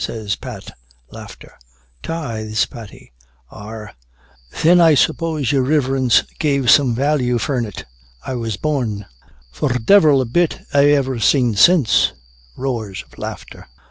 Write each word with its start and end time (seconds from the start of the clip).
says 0.03 0.35
Pat. 0.35 0.71
'Tithes! 2.01 2.65
Paddy.' 2.65 3.11
'Arrah! 3.51 3.93
thin 4.51 4.81
I 4.81 4.95
suppose 4.95 5.51
your 5.51 5.61
Riverence 5.61 6.23
gave 6.39 6.71
some 6.71 6.95
value 6.95 7.37
fornint 7.37 7.83
I 8.25 8.33
was 8.33 8.57
born; 8.57 9.05
for 9.51 9.69
divil 9.69 10.19
a 10.19 10.25
bit 10.25 10.57
I 10.73 10.85
ever 10.85 11.19
seen 11.19 11.53
since 11.53 12.13
(roars 12.57 13.03
of 13.05 13.19
laughter). 13.19 13.67